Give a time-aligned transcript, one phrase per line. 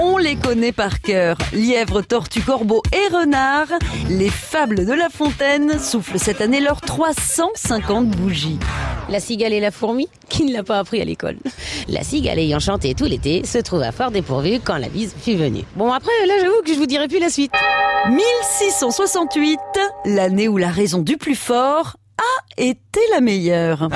[0.00, 1.36] On les connaît par cœur.
[1.52, 3.66] Lièvre, tortue, corbeau et renard.
[4.08, 8.60] Les fables de La Fontaine soufflent cette année leurs 350 bougies.
[9.08, 11.38] La cigale et la fourmi, qui ne l'a pas appris à l'école.
[11.88, 15.64] La cigale ayant chanté tout l'été se trouva fort dépourvue quand la bise fut venue.
[15.74, 17.52] Bon après, là j'avoue que je vous dirai plus la suite.
[18.08, 19.58] 1668,
[20.04, 23.88] l'année où la raison du plus fort a été la meilleure.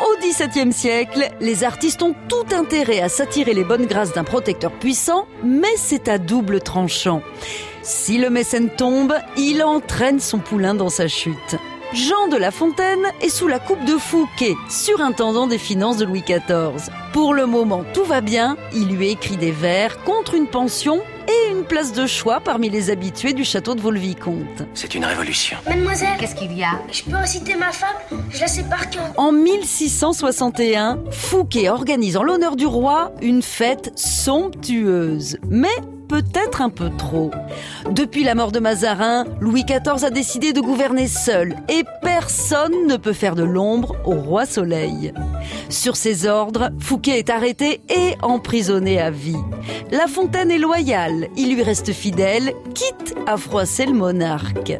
[0.00, 4.72] Au XVIIe siècle, les artistes ont tout intérêt à s'attirer les bonnes grâces d'un protecteur
[4.72, 7.22] puissant, mais c'est à double tranchant.
[7.82, 11.56] Si le mécène tombe, il entraîne son poulain dans sa chute.
[11.92, 16.22] Jean de La Fontaine est sous la coupe de Fouquet, surintendant des finances de Louis
[16.22, 16.90] XIV.
[17.12, 18.56] Pour le moment, tout va bien.
[18.72, 21.02] Il lui écrit des vers contre une pension
[21.62, 24.64] une place de choix parmi les habitués du château de Vaux-le-Vicomte.
[24.74, 25.56] C'est une révolution.
[25.68, 26.80] Mademoiselle, Qu'est-ce qu'il y a?
[26.90, 29.12] je peux reciter ma fable Je la sais par cœur.
[29.16, 35.68] En 1661, Fouquet organise en l'honneur du roi une fête somptueuse, mais
[36.12, 37.30] peut-être un peu trop.
[37.90, 42.98] Depuis la mort de Mazarin, Louis XIV a décidé de gouverner seul et personne ne
[42.98, 45.14] peut faire de l'ombre au roi Soleil.
[45.70, 49.40] Sur ses ordres, Fouquet est arrêté et emprisonné à vie.
[49.90, 54.78] La Fontaine est loyale, il lui reste fidèle, quitte à froisser le monarque.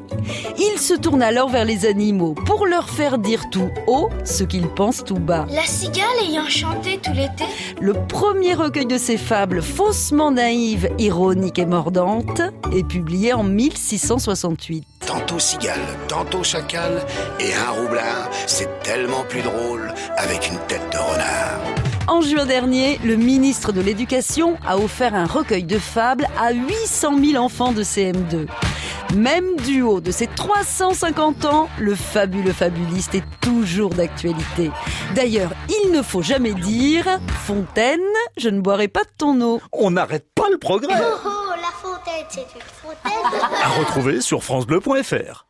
[0.59, 4.69] Il se tourne alors vers les animaux pour leur faire dire tout haut ce qu'ils
[4.69, 5.47] pensent tout bas.
[5.51, 7.45] La cigale ayant chanté tout l'été,
[7.81, 10.91] Le premier recueil de ses fables faussement naïves,
[11.23, 12.43] ironiques et mordantes
[12.73, 14.85] est publié en 1668.
[15.07, 15.79] Tantôt cigale,
[16.09, 17.07] tantôt chacal,
[17.39, 21.61] et un roublard, c'est tellement plus drôle avec une tête de renard.
[22.09, 27.25] En juin dernier, le ministre de l'Éducation a offert un recueil de fables à 800
[27.25, 28.49] 000 enfants de CM2.
[29.15, 34.71] Même du haut de ses 350 ans, le fabuleux fabuliste est toujours d'actualité.
[35.15, 35.51] D'ailleurs,
[35.85, 38.01] il ne faut jamais dire Fontaine,
[38.39, 39.61] je ne boirai pas de ton eau.
[39.73, 40.95] On n'arrête pas le progrès.
[40.95, 43.41] oh, la fontaine, c'est une fontaine.
[43.63, 45.47] À retrouver sur francebleu.fr.